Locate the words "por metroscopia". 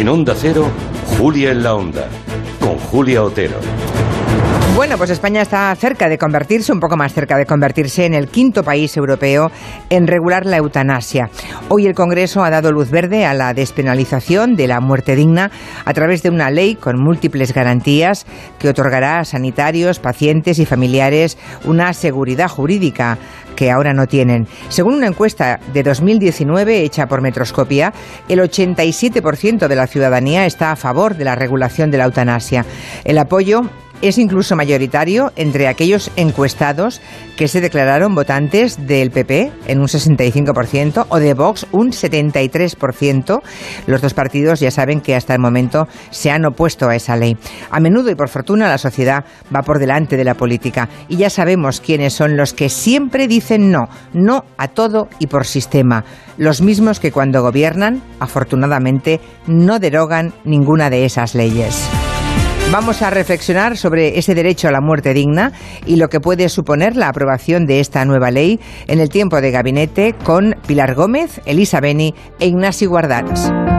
27.06-27.92